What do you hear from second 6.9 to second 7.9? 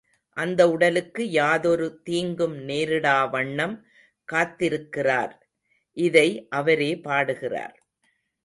பாடுகிறார்.